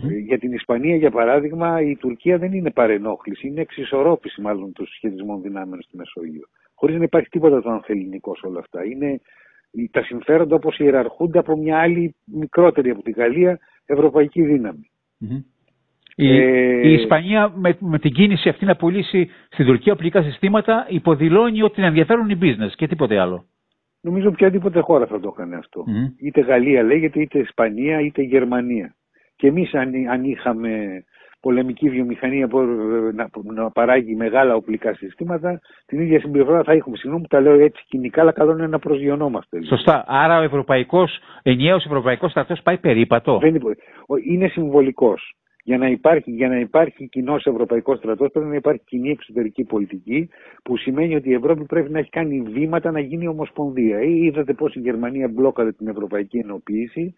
ε, 0.09 0.18
Για 0.18 0.38
την 0.38 0.52
Ισπανία, 0.52 0.97
για 0.97 1.11
παράδειγμα, 1.11 1.80
η 1.80 1.97
Τουρκία 1.97 2.38
δεν 2.38 2.52
είναι 2.52 2.71
παρενόχληση, 2.71 3.47
είναι 3.47 3.61
εξισορρόπηση 3.61 4.40
μάλλον 4.40 4.73
των 4.73 4.87
σχετισμών 4.87 5.42
δυνάμεων 5.42 5.82
στη 5.82 5.97
Μεσόγειο. 5.97 6.47
Χωρίς 6.75 6.97
να 6.97 7.04
υπάρχει 7.04 7.28
τίποτα 7.28 7.62
το 7.62 7.71
ανθεληνικό 7.71 8.37
σε 8.37 8.47
όλα 8.47 8.59
αυτά. 8.59 8.85
Είναι 8.85 9.21
τα 9.90 10.02
συμφέροντα 10.02 10.54
όπως 10.54 10.78
ιεραρχούνται 10.78 11.38
από 11.38 11.56
μια 11.56 11.78
άλλη 11.78 12.14
μικρότερη 12.25 12.90
από 12.90 13.02
την 13.02 13.12
Γαλλία 13.16 13.59
ευρωπαϊκή 13.85 14.42
δύναμη. 14.42 14.90
Η, 16.16 16.38
ε... 16.38 16.88
η 16.88 16.92
Ισπανία 16.92 17.52
με, 17.54 17.76
με 17.81 17.99
την 17.99 18.12
κίνηση 18.12 18.49
αυτή 18.49 18.64
να 18.64 18.76
πουλήσει 18.76 19.31
στην 19.50 19.66
Τουρκία 19.66 19.92
οπλικά 19.92 20.23
συστήματα 20.23 20.87
υποδηλώνει 20.88 21.62
ότι 21.62 21.75
την 21.75 21.85
ενδιαφέρουν 21.85 22.31
οι 22.31 22.38
business 22.42 22.73
και 22.76 22.87
τίποτε 22.87 23.19
άλλο. 23.19 23.45
Νομίζω 24.00 24.28
οποιαδήποτε 24.28 24.81
χώρα 24.81 25.07
θα 25.07 25.21
το 25.21 25.33
έκανε 25.35 25.57
αυτό. 25.57 25.85
Mm-hmm. 25.87 26.26
Είτε 26.26 26.40
Γαλλία 26.40 26.83
λέγεται, 26.83 27.21
είτε 27.21 27.38
Ισπανία, 27.38 28.00
είτε 28.00 28.23
Γερμανία. 28.23 28.95
Και 29.37 29.47
εμείς 29.47 29.75
αν, 29.75 29.92
αν 30.11 30.25
είχαμε 30.25 31.04
πολεμική 31.40 31.90
βιομηχανία 31.90 32.49
που 32.49 32.61
να, 33.14 33.28
να 33.52 33.71
παράγει 33.71 34.14
μεγάλα 34.14 34.54
οπλικά 34.54 34.95
συστήματα, 34.95 35.61
την 35.87 36.00
ίδια 36.00 36.21
συμπεριφορά 36.21 36.62
θα 36.62 36.73
έχουμε. 36.73 36.97
Συγγνώμη 36.97 37.23
που 37.23 37.28
τα 37.28 37.40
λέω 37.40 37.52
έτσι 37.52 37.85
κοινικά, 37.88 38.21
αλλά 38.21 38.33
καλό 38.33 38.52
είναι 38.52 38.66
να 38.66 38.78
προσγειωνόμαστε. 38.78 39.64
Σωστά. 39.64 40.04
Άρα 40.07 40.38
ο 40.38 40.42
ευρωπαϊκός, 40.42 41.19
ενιαίος 41.42 41.85
ευρωπαϊκός 41.85 42.31
στρατός 42.31 42.62
πάει 42.62 42.78
περίπατο. 42.78 43.38
Δεν 43.38 43.61
είναι 44.28 44.49
συμβολικός. 44.49 45.35
Για 45.64 45.78
να 45.78 45.87
υπάρχει, 45.87 46.31
για 46.31 46.49
να 46.49 46.59
υπάρχει 46.59 47.09
κοινό 47.09 47.35
ευρωπαϊκό 47.35 47.97
στρατός 47.97 48.31
πρέπει 48.31 48.49
να 48.49 48.54
υπάρχει 48.54 48.83
κοινή 48.85 49.11
εξωτερική 49.11 49.64
πολιτική, 49.64 50.28
που 50.62 50.76
σημαίνει 50.76 51.14
ότι 51.14 51.28
η 51.28 51.35
Ευρώπη 51.35 51.64
πρέπει 51.64 51.90
να 51.90 51.99
έχει 51.99 52.11
κάνει 52.11 52.40
βήματα 52.40 52.90
να 52.90 53.00
γίνει 53.00 53.26
ομοσπονδία. 53.26 54.02
Ή 54.02 54.25
είδατε 54.25 54.54
πώς 54.54 54.75
η 54.75 54.81
Γερμανία 54.81 55.28
μπλόκαρε 55.28 55.73
την 55.73 55.88
ευρωπαϊκή 55.88 56.38
ενοποίηση 56.38 57.14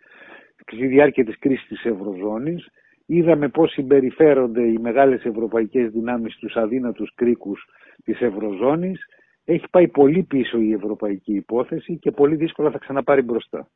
στη 0.73 0.87
διάρκεια 0.87 1.25
της 1.25 1.39
κρίσης 1.39 1.67
της 1.69 1.85
Ευρωζώνης. 1.85 2.69
Είδαμε 3.07 3.49
πώς 3.49 3.71
συμπεριφέρονται 3.73 4.63
οι 4.63 4.79
μεγάλες 4.79 5.25
ευρωπαϊκές 5.25 5.91
δυνάμεις 5.91 6.35
στους 6.35 6.57
αδύνατους 6.57 7.15
κρίκους 7.15 7.65
της 8.05 8.21
Ευρωζώνης. 8.21 9.01
Έχει 9.45 9.65
πάει 9.71 9.89
πολύ 9.89 10.23
πίσω 10.23 10.59
η 10.59 10.73
ευρωπαϊκή 10.73 11.35
υπόθεση 11.35 11.99
και 11.99 12.11
πολύ 12.11 12.37
δύσκολα 12.37 12.71
θα 12.71 12.79
ξαναπάρει 12.79 13.23
μπροστά. 13.23 13.69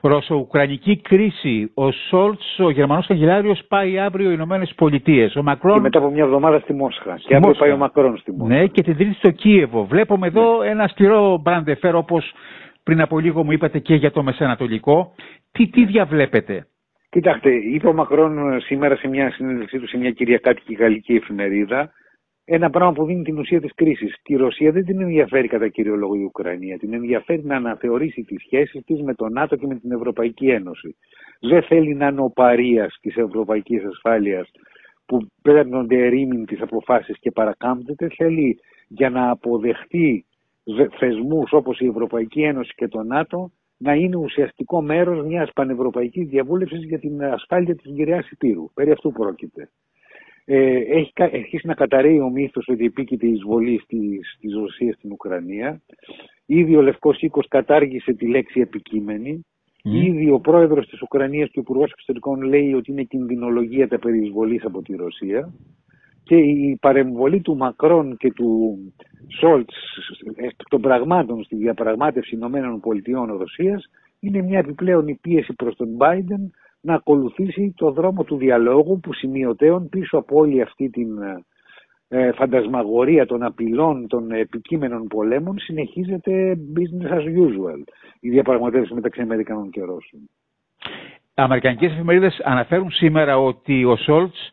Ρωσο-Ουκρανική 0.00 1.00
κρίση. 1.00 1.70
Ο 1.74 1.90
Σόλτς, 1.90 2.58
ο 2.58 2.70
Γερμανός 2.70 3.06
καγκελάριος, 3.06 3.64
πάει 3.68 3.98
αύριο 3.98 4.30
οι 4.30 4.34
Ηνωμένες 4.36 4.72
Πολιτείες. 4.76 5.36
Ο 5.36 5.42
Μακρόν... 5.42 5.74
Και 5.74 5.80
μετά 5.80 5.98
από 5.98 6.10
μια 6.10 6.24
εβδομάδα 6.24 6.58
στη 6.58 6.72
Μόσχα. 6.72 7.14
και 7.26 7.34
αύριο 7.34 7.54
πάει 7.54 7.70
ο 7.70 7.76
Μακρόν 7.76 8.16
στη 8.16 8.32
Μόσχα. 8.32 8.54
Ναι, 8.54 8.66
και 8.66 8.82
την 8.82 8.96
Τρίτη 8.96 9.14
στο 9.14 9.30
Κίεβο. 9.30 9.84
Βλέπουμε 9.84 10.26
εδώ 10.26 10.58
ναι. 10.58 10.68
ένα 10.68 10.88
σκληρό 10.88 11.38
μπραντεφέρ, 11.42 11.94
όπως 11.94 12.32
πριν 12.82 13.00
από 13.00 13.18
λίγο 13.18 13.44
μου 13.44 13.52
είπατε 13.52 13.78
και 13.78 13.94
για 13.94 14.10
το 14.10 14.22
Μεσανατολικό. 14.22 15.14
Τι, 15.52 15.68
τι 15.68 15.84
διαβλέπετε; 15.84 16.66
Κοιτάξτε, 17.10 17.50
είπε 17.50 17.88
ο 17.88 17.92
Μακρόν 17.92 18.60
σήμερα 18.60 18.96
σε 18.96 19.08
μια 19.08 19.30
συνέντευξή 19.30 19.78
του 19.78 19.88
σε 19.88 19.96
μια 19.96 20.10
κυριακάτικη 20.10 20.74
γαλλική 20.74 21.14
εφημερίδα 21.14 21.90
ένα 22.50 22.70
πράγμα 22.70 22.92
που 22.92 23.04
δίνει 23.04 23.22
την 23.22 23.38
ουσία 23.38 23.60
της 23.60 23.74
κρίσης. 23.74 24.14
Τη 24.22 24.34
Ρωσία 24.34 24.72
δεν 24.72 24.84
την 24.84 25.00
ενδιαφέρει 25.00 25.48
κατά 25.48 25.68
κύριο 25.68 25.96
λόγο 25.96 26.14
η 26.14 26.22
Ουκρανία. 26.22 26.78
Την 26.78 26.92
ενδιαφέρει 26.92 27.44
να 27.44 27.56
αναθεωρήσει 27.56 28.22
τις 28.22 28.42
σχέσεις 28.44 28.84
της 28.84 29.02
με 29.02 29.14
τον 29.14 29.32
ΝΑΤΟ 29.32 29.56
και 29.56 29.66
με 29.66 29.74
την 29.74 29.92
Ευρωπαϊκή 29.92 30.48
Ένωση. 30.48 30.96
Δεν 31.40 31.62
θέλει 31.62 31.94
να 31.94 32.06
είναι 32.06 32.20
ο 32.20 32.30
παρεία 32.30 32.90
της 33.00 33.16
ευρωπαϊκής 33.16 33.84
ασφάλειας 33.84 34.50
που 35.06 35.26
παίρνονται 35.42 36.04
ερήμην 36.04 36.44
τις 36.44 36.60
αποφάσεις 36.60 37.18
και 37.18 37.30
παρακάμπτεται. 37.30 38.08
Θέλει 38.16 38.58
για 38.88 39.10
να 39.10 39.30
αποδεχτεί 39.30 40.26
θεσμούς 40.98 41.52
όπως 41.52 41.80
η 41.80 41.86
Ευρωπαϊκή 41.86 42.42
Ένωση 42.42 42.72
και 42.74 42.88
το 42.88 43.02
ΝΑΤΟ 43.02 43.50
να 43.78 43.94
είναι 43.94 44.16
ουσιαστικό 44.16 44.82
μέρος 44.82 45.26
μιας 45.26 45.50
πανευρωπαϊκής 45.54 46.28
διαβούλευσης 46.28 46.84
για 46.84 46.98
την 46.98 47.24
ασφάλεια 47.24 47.74
της 47.74 47.90
γυραιά 47.92 48.24
Υπήρου. 48.30 48.72
Περί 48.74 48.90
αυτού 48.90 49.12
πρόκειται 49.12 49.62
ε, 49.62 49.87
έχει 50.48 51.12
αρχίσει 51.16 51.66
να 51.66 51.74
καταραίει 51.74 52.18
ο 52.18 52.30
μύθος 52.30 52.68
ότι 52.68 52.84
επίκειται 52.84 53.26
η 53.26 53.32
εισβολή 53.32 53.82
της, 53.86 54.36
της 54.40 54.54
Ρωσίας 54.54 54.94
στην 54.94 55.12
Ουκρανία. 55.12 55.80
Ήδη 56.46 56.76
ο 56.76 56.82
Λευκός 56.82 57.20
Οίκος 57.20 57.48
κατάργησε 57.48 58.12
τη 58.12 58.26
λέξη 58.26 58.60
επικείμενη. 58.60 59.46
Mm. 59.84 60.06
Ήδη 60.06 60.30
ο 60.30 60.40
πρόεδρος 60.40 60.88
της 60.88 61.02
Ουκρανίας 61.02 61.50
και 61.50 61.58
ο 61.58 61.62
υπουργός 61.62 61.90
εξωτερικών 61.90 62.42
λέει 62.42 62.74
ότι 62.74 62.90
είναι 62.90 63.02
κινδυνολογία 63.02 63.88
τα 63.88 63.98
περί 63.98 64.18
εισβολής 64.18 64.64
από 64.64 64.82
τη 64.82 64.94
Ρωσία. 64.94 65.52
Και 66.22 66.36
η 66.36 66.78
παρεμβολή 66.80 67.40
του 67.40 67.56
Μακρόν 67.56 68.16
και 68.16 68.32
του 68.32 68.78
Σόλτς 69.40 69.74
των 70.68 70.80
πραγμάτων 70.80 71.44
στη 71.44 71.56
διαπραγμάτευση 71.56 72.34
Ηνωμένων 72.34 72.80
Πολιτειών 72.80 73.36
Ρωσίας 73.36 73.90
είναι 74.20 74.42
μια 74.42 74.58
επιπλέον 74.58 75.18
πίεση 75.20 75.54
προς 75.54 75.76
τον 75.76 75.88
Biden 75.98 76.50
να 76.80 76.94
ακολουθήσει 76.94 77.74
το 77.76 77.90
δρόμο 77.90 78.24
του 78.24 78.36
διαλόγου 78.36 79.00
που 79.00 79.12
σημειωτέων 79.12 79.88
πίσω 79.88 80.18
από 80.18 80.38
όλη 80.38 80.62
αυτή 80.62 80.90
την 80.90 81.08
ε, 82.08 82.32
φαντασμαγορία 82.32 83.26
των 83.26 83.42
απειλών 83.42 84.06
των 84.06 84.30
επικείμενων 84.30 85.06
πολέμων 85.06 85.58
συνεχίζεται 85.58 86.58
business 86.76 87.10
as 87.10 87.22
usual 87.22 87.82
η 88.20 88.30
διαπραγματεύση 88.30 88.94
μεταξύ 88.94 89.20
Αμερικανών 89.20 89.70
και 89.70 89.80
Ρώσων. 89.80 90.20
Αμερικανικές 91.34 91.92
εφημερίδες 91.92 92.40
αναφέρουν 92.44 92.90
σήμερα 92.90 93.38
ότι 93.38 93.84
ο 93.84 93.96
Σόλτς 93.96 94.50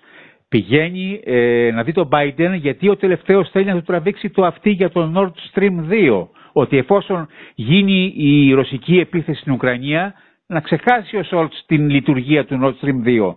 πηγαίνει 0.50 1.22
ε, 1.24 1.72
να 1.74 1.84
δει 1.84 1.92
τον 1.92 2.10
Biden 2.12 2.58
γιατί 2.60 2.90
ο 2.90 2.96
τελευταίος 2.96 3.50
θέλει 3.50 3.66
να 3.66 3.74
του 3.74 3.84
τραβήξει 3.84 4.30
το 4.30 4.46
αυτή 4.46 4.70
για 4.70 4.90
το 4.90 5.12
Nord 5.16 5.60
Stream 5.60 5.90
2 5.90 6.28
ότι 6.52 6.78
εφόσον 6.78 7.28
γίνει 7.56 8.14
η 8.16 8.54
ρωσική 8.54 9.00
επίθεση 9.00 9.40
στην 9.40 9.54
Ουκρανία 9.54 10.14
να 10.48 10.60
ξεχάσει 10.60 11.18
ο 11.18 11.24
Σόλτς 11.24 11.64
την 11.68 11.90
λειτουργία 11.90 12.46
του 12.46 12.60
Nord 12.62 12.86
Stream 12.86 13.08
2. 13.08 13.36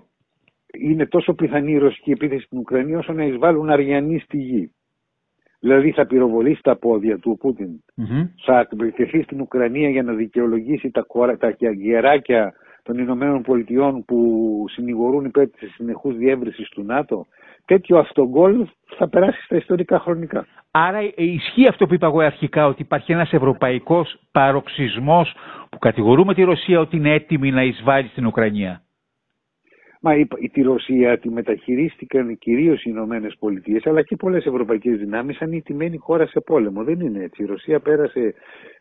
Είναι 0.78 1.06
τόσο 1.06 1.34
πιθανή 1.34 1.72
η 1.72 1.78
ρωσική 1.78 2.10
επίθεση 2.10 2.44
στην 2.44 2.58
Ουκρανία 2.58 2.98
όσο 2.98 3.12
να 3.12 3.24
εισβάλλουν 3.24 3.70
αριανοί 3.70 4.18
στη 4.18 4.36
γη. 4.36 4.72
Δηλαδή 5.60 5.92
θα 5.92 6.06
πυροβολήσει 6.06 6.62
τα 6.62 6.76
πόδια 6.76 7.18
του 7.18 7.30
ο 7.30 7.36
Πούτιν. 7.36 7.68
Mm-hmm. 7.96 8.28
Θα 8.44 8.68
εκτεθεί 8.80 9.22
στην 9.22 9.40
Ουκρανία 9.40 9.88
για 9.90 10.02
να 10.02 10.12
δικαιολογήσει 10.12 10.90
τα, 10.90 11.06
τα 11.38 11.70
γεράκια 11.70 12.54
των 12.82 12.98
Ηνωμένων 12.98 13.42
Πολιτειών 13.42 14.04
που 14.04 14.64
συνηγορούν 14.68 15.24
υπέρ 15.24 15.50
της 15.50 15.72
συνεχούς 15.74 16.16
διεύρυνσης 16.16 16.68
του 16.68 16.82
ΝΑΤΟ. 16.82 17.26
Τέτοιο 17.64 17.98
αυτογκόλ 17.98 18.66
θα 18.98 19.08
περάσει 19.08 19.42
στα 19.44 19.56
ιστορικά 19.56 19.98
χρονικά. 20.00 20.46
Άρα 20.70 20.98
ισχύει 21.14 21.68
αυτό 21.68 21.86
που 21.86 21.94
είπα 21.94 22.06
εγώ 22.06 22.20
αρχικά 22.20 22.66
ότι 22.66 22.82
υπάρχει 22.82 23.12
ένας 23.12 23.32
ευρωπαϊκός 23.32 24.18
παροξισμός 24.32 25.34
που 25.70 25.78
κατηγορούμε 25.78 26.34
τη 26.34 26.42
Ρωσία 26.42 26.80
ότι 26.80 26.96
είναι 26.96 27.14
έτοιμη 27.14 27.50
να 27.50 27.62
εισβάλλει 27.62 28.08
στην 28.08 28.26
Ουκρανία; 28.26 28.82
Μα 30.00 30.14
η, 30.14 30.26
η, 30.38 30.48
τη 30.48 30.62
Ρωσία 30.62 31.18
τη 31.18 31.30
μεταχειρίστηκαν 31.30 32.38
κυρίως 32.38 32.78
οι 32.84 32.90
Ηνωμένες 32.90 33.36
Πολιτείες, 33.38 33.86
αλλά 33.86 34.02
και 34.02 34.16
πολλές 34.16 34.44
ευρωπαϊκές 34.44 34.98
δυνάμεις 34.98 35.36
σαν 35.36 35.52
η 35.52 35.62
τιμένη 35.62 35.96
χώρα 35.96 36.26
σε 36.26 36.40
πόλεμο. 36.40 36.84
Δεν 36.84 37.00
είναι 37.00 37.22
έτσι. 37.22 37.42
Η 37.42 37.46
Ρωσία 37.46 37.80
πέρασε 37.80 38.34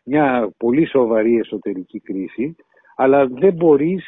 μια 0.04 0.52
πολύ 0.56 0.86
σοβαρή 0.86 1.36
εσωτερική 1.38 2.00
κρίση, 2.00 2.56
αλλά 2.96 3.26
δεν 3.26 3.54
μπορείς 3.54 4.04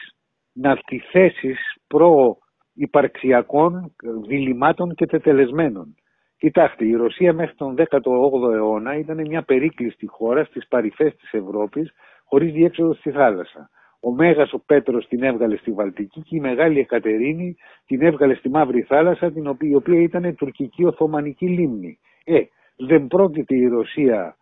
να 0.52 0.76
τη 0.76 0.98
θέσεις 0.98 1.58
προ 1.86 2.36
υπαρξιακών 2.80 3.94
διλημάτων 4.26 4.94
και 4.94 5.06
τετελεσμένων. 5.06 5.94
Κοιτάξτε, 6.38 6.84
η 6.84 6.94
Ρωσία 6.94 7.32
μέχρι 7.32 7.54
τον 7.54 7.74
18ο 7.78 8.52
αιώνα 8.52 8.98
ήταν 8.98 9.20
μια 9.20 9.42
περίκλειστη 9.42 10.06
χώρα 10.06 10.44
στις 10.44 10.68
παρυφές 10.68 11.16
της 11.16 11.32
Ευρώπης, 11.32 11.92
χωρίς 12.24 12.52
διέξοδο 12.52 12.94
στη 12.94 13.10
θάλασσα. 13.10 13.70
Ο 14.00 14.12
Μέγας 14.12 14.52
ο 14.52 14.58
Πέτρος 14.66 15.06
την 15.08 15.22
έβγαλε 15.22 15.56
στη 15.56 15.72
Βαλτική 15.72 16.20
και 16.20 16.36
η 16.36 16.40
Μεγάλη 16.40 16.78
Εκατερίνη 16.78 17.56
την 17.86 18.02
έβγαλε 18.02 18.34
στη 18.34 18.48
Μαύρη 18.48 18.82
Θάλασσα, 18.82 19.32
την 19.32 19.46
οποία, 19.46 19.68
η 19.70 19.74
οποία 19.74 20.00
ήταν 20.00 20.34
τουρκική 20.34 20.84
Οθωμανική 20.84 21.46
λίμνη. 21.46 21.98
Ε, 22.24 22.40
δεν 22.76 23.06
πρόκειται 23.06 23.56
η 23.56 23.66
Ρωσία 23.66 24.36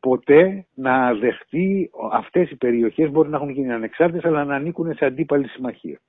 ποτέ 0.00 0.66
να 0.74 1.14
δεχτεί 1.14 1.90
αυτές 2.12 2.50
οι 2.50 2.56
περιοχές 2.56 3.10
μπορεί 3.10 3.28
να 3.28 3.36
έχουν 3.36 3.50
γίνει 3.50 3.72
ανεξάρτητες 3.72 4.24
αλλά 4.24 4.44
να 4.44 4.54
ανήκουν 4.54 4.94
σε 4.94 5.04
αντίπαλη 5.04 5.48
συμμαχία. 5.48 6.00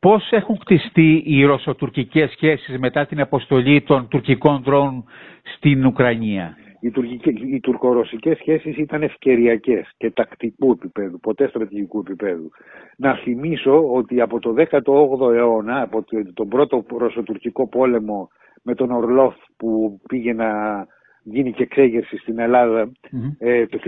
Πώς 0.00 0.30
έχουν 0.30 0.58
χτιστεί 0.60 1.22
οι 1.26 1.44
ρωσοτουρκικές 1.44 2.30
σχέσεις 2.30 2.78
μετά 2.78 3.06
την 3.06 3.20
αποστολή 3.20 3.82
των 3.82 4.08
τουρκικών 4.08 4.62
δρόμων 4.62 5.04
στην 5.56 5.86
Ουκρανία; 5.86 6.56
Οι, 6.80 6.92
οι 7.54 7.60
τουρκορωσικές 7.60 8.38
σχέσεις 8.38 8.76
ήταν 8.76 9.02
ευκαιριακές 9.02 9.90
και 9.96 10.10
τακτικού 10.10 10.70
επίπεδου, 10.70 11.20
ποτέ 11.20 11.48
στρατηγικού 11.48 11.98
επίπεδου. 11.98 12.50
Να 12.96 13.14
θυμίσω 13.14 13.92
ότι 13.92 14.20
από 14.20 14.38
το 14.38 14.54
18ο 14.56 15.34
αιώνα, 15.34 15.82
από 15.82 16.04
τον 16.34 16.48
πρώτο 16.48 16.84
ρωσοτουρκικό 16.98 17.68
πόλεμο 17.68 18.28
με 18.62 18.74
τον 18.74 18.90
Ορλόφ 18.90 19.34
που 19.56 20.00
πήγε 20.08 20.32
να 20.32 20.50
γίνει 21.22 21.52
και 21.52 21.62
εξέγερση 21.62 22.16
στην 22.16 22.38
ελλαδα 22.38 22.92
ε, 23.38 23.66
το 23.66 23.78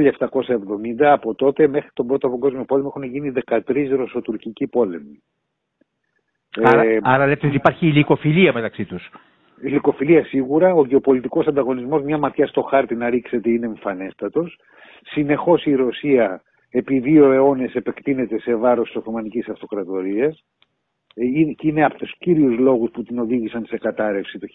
1770. 0.98 1.02
Από 1.02 1.34
τότε 1.34 1.68
μέχρι 1.68 1.90
τον 1.92 2.06
Πρώτο 2.06 2.28
Παγκόσμιο 2.28 2.64
Πόλεμο 2.64 2.92
έχουν 2.96 3.10
γίνει 3.10 3.32
13 3.46 3.88
ρωσοτουρκικοί 3.88 4.66
πόλεμοι. 4.66 5.22
Άρα, 6.62 6.82
ε, 6.82 6.98
άρα 7.02 7.26
λέτε 7.26 7.46
ότι 7.46 7.56
υπάρχει 7.56 7.86
υλικοφιλία 7.86 8.52
μεταξύ 8.52 8.84
τους. 8.84 9.10
Υλικοφιλία 9.60 10.24
σίγουρα, 10.24 10.74
ο 10.74 10.84
γεωπολιτικός 10.84 11.46
ανταγωνισμός, 11.46 12.02
μια 12.02 12.18
ματιά 12.18 12.46
στο 12.46 12.62
χάρτη 12.62 12.94
να 12.94 13.10
ρίξετε 13.10 13.50
είναι 13.50 13.66
εμφανέστατος. 13.66 14.58
Συνεχώς 15.02 15.64
η 15.64 15.74
Ρωσία 15.74 16.42
επί 16.70 16.98
δύο 16.98 17.32
αιώνες 17.32 17.74
επεκτείνεται 17.74 18.38
σε 18.40 18.54
βάρος 18.54 18.86
της 18.86 18.96
Οθωμανικής 18.96 19.48
Αυτοκρατορίας 19.48 20.44
ε, 21.14 21.24
και 21.52 21.68
είναι 21.68 21.84
από 21.84 21.98
τους 21.98 22.14
κύριους 22.18 22.58
λόγους 22.58 22.90
που 22.90 23.02
την 23.02 23.18
οδήγησαν 23.18 23.64
σε 23.64 23.78
κατάρρευση 23.78 24.38
το 24.38 24.46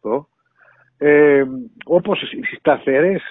1918. 0.00 0.26
Ε, 0.98 1.44
όπως 1.84 2.32
οι 2.32 2.56
σταθερές, 2.56 3.22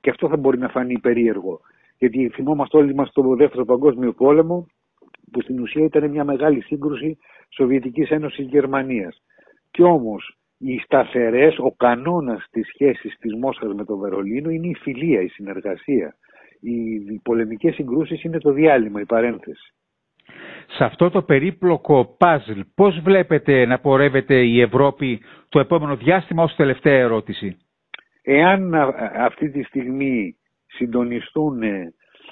και 0.00 0.10
αυτό 0.10 0.28
θα 0.28 0.36
μπορεί 0.36 0.58
να 0.58 0.68
φανεί 0.68 0.98
περίεργο, 0.98 1.60
γιατί 1.98 2.28
θυμόμαστε 2.28 2.76
όλοι 2.76 2.94
μας 2.94 3.12
το 3.12 3.36
δεύτερο 3.36 3.64
παγκόσμιο 3.64 4.12
πόλεμο, 4.12 4.66
που 5.32 5.40
στην 5.40 5.60
ουσία 5.60 5.84
ήταν 5.84 6.10
μια 6.10 6.24
μεγάλη 6.24 6.62
σύγκρουση 6.62 7.18
Σοβιετικής 7.48 8.10
Ένωσης 8.10 8.46
Γερμανίας. 8.46 9.22
Κι 9.70 9.82
όμως 9.82 10.38
οι 10.58 10.78
σταθερές, 10.78 11.58
ο 11.58 11.74
κανόνας 11.76 12.46
της 12.50 12.66
σχέσης 12.66 13.16
της 13.18 13.34
Μόσχας 13.34 13.74
με 13.74 13.84
το 13.84 13.96
Βερολίνο 13.96 14.50
είναι 14.50 14.66
η 14.66 14.74
φιλία, 14.74 15.20
η 15.20 15.28
συνεργασία. 15.28 16.14
Οι 16.60 17.20
πολεμικές 17.22 17.74
συγκρούσεις 17.74 18.22
είναι 18.22 18.38
το 18.38 18.52
διάλειμμα, 18.52 19.00
η 19.00 19.04
παρένθεση. 19.06 19.74
Σε 20.66 20.84
αυτό 20.84 21.10
το 21.10 21.22
περίπλοκο 21.22 22.16
παζλ, 22.18 22.60
πώς 22.74 23.00
βλέπετε 23.00 23.66
να 23.66 23.80
πορεύεται 23.80 24.34
η 24.34 24.60
Ευρώπη 24.60 25.20
το 25.48 25.60
επόμενο 25.60 25.96
διάστημα 25.96 26.42
ως 26.42 26.54
τελευταία 26.54 26.98
ερώτηση; 26.98 27.56
Εάν 28.22 28.74
αυτή 29.16 29.50
τη 29.50 29.62
στιγμή 29.62 30.36
συντονιστούν 30.66 31.62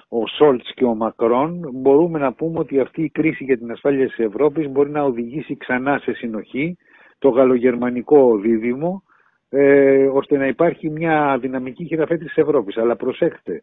ο 0.09 0.27
Σόλτς 0.27 0.75
και 0.75 0.85
ο 0.85 0.95
Μακρόν, 0.95 1.69
μπορούμε 1.73 2.19
να 2.19 2.33
πούμε 2.33 2.59
ότι 2.59 2.81
αυτή 2.81 3.03
η 3.03 3.11
κρίση 3.11 3.45
για 3.45 3.59
την 3.59 3.71
ασφάλεια 3.71 4.07
της 4.07 4.19
Ευρώπης 4.19 4.69
μπορεί 4.69 4.91
να 4.91 5.03
οδηγήσει 5.03 5.57
ξανά 5.57 5.99
σε 5.99 6.13
συνοχή 6.13 6.77
το 7.19 7.29
γαλλογερμανικό 7.29 8.39
δίδυμο, 8.39 9.03
ε, 9.49 10.07
ώστε 10.07 10.37
να 10.37 10.47
υπάρχει 10.47 10.91
μια 10.91 11.39
δυναμική 11.41 11.85
χειραφέτηση 11.85 12.35
της 12.35 12.43
Ευρώπης. 12.43 12.77
Αλλά 12.77 12.97
προσέξτε, 12.97 13.63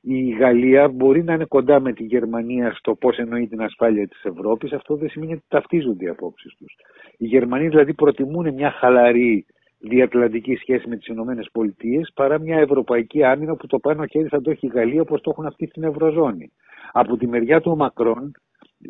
η 0.00 0.30
Γαλλία 0.30 0.88
μπορεί 0.88 1.24
να 1.24 1.32
είναι 1.32 1.44
κοντά 1.44 1.80
με 1.80 1.92
τη 1.92 2.04
Γερμανία 2.04 2.72
στο 2.72 2.94
πώς 2.94 3.18
εννοεί 3.18 3.46
την 3.46 3.62
ασφάλεια 3.62 4.08
της 4.08 4.24
Ευρώπης. 4.24 4.72
Αυτό 4.72 4.96
δεν 4.96 5.08
σημαίνει 5.08 5.32
ότι 5.32 5.44
ταυτίζονται 5.48 6.04
οι 6.04 6.08
απόψεις 6.08 6.54
τους. 6.58 6.74
Οι 7.16 7.26
Γερμανοί 7.26 7.68
δηλαδή 7.68 7.94
προτιμούν 7.94 8.54
μια 8.54 8.70
χαλαρή 8.70 9.46
διατλαντική 9.78 10.54
σχέση 10.54 10.88
με 10.88 10.96
τις 10.96 11.06
ΗΠΑ 11.06 12.12
παρά 12.14 12.40
μια 12.40 12.58
ευρωπαϊκή 12.58 13.24
άμυνα 13.24 13.56
που 13.56 13.66
το 13.66 13.78
πάνω 13.78 14.06
χέρι 14.06 14.28
θα 14.28 14.40
το 14.40 14.50
έχει 14.50 14.66
η 14.66 14.70
Γαλλία 14.74 15.00
όπως 15.00 15.20
το 15.20 15.30
έχουν 15.30 15.46
αυτοί 15.46 15.66
στην 15.66 15.82
Ευρωζώνη. 15.82 16.52
Από 16.92 17.16
τη 17.16 17.26
μεριά 17.26 17.60
του 17.60 17.76
Μακρόν 17.76 18.32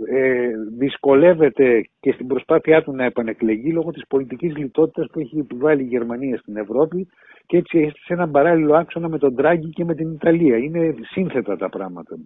ε, 0.08 0.48
δυσκολεύεται 0.78 1.88
και 2.00 2.12
στην 2.12 2.26
προσπάθειά 2.26 2.82
του 2.82 2.92
να 2.92 3.04
επανεκλεγεί 3.04 3.72
λόγω 3.72 3.90
της 3.90 4.06
πολιτικής 4.08 4.56
λιτότητας 4.56 5.06
που 5.12 5.20
έχει 5.20 5.38
επιβάλει 5.38 5.82
η 5.82 5.86
Γερμανία 5.86 6.38
στην 6.38 6.56
Ευρώπη 6.56 7.08
και 7.46 7.56
έτσι 7.56 7.78
έχει 7.78 7.98
σε 7.98 8.12
έναν 8.12 8.30
παράλληλο 8.30 8.74
άξονα 8.74 9.08
με 9.08 9.18
τον 9.18 9.34
Τράγκη 9.34 9.68
και 9.68 9.84
με 9.84 9.94
την 9.94 10.12
Ιταλία. 10.12 10.56
Είναι 10.56 10.94
σύνθετα 11.02 11.56
τα 11.56 11.68
πράγματα. 11.68 12.16